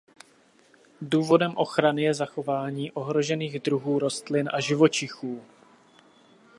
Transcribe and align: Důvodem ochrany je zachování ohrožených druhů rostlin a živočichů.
Důvodem 1.01 1.57
ochrany 1.57 2.03
je 2.03 2.13
zachování 2.13 2.91
ohrožených 2.91 3.59
druhů 3.59 3.99
rostlin 3.99 4.49
a 4.53 4.59
živočichů. 4.59 5.41